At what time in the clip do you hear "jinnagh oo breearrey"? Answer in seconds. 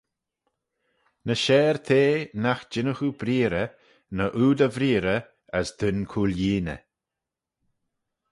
2.71-3.71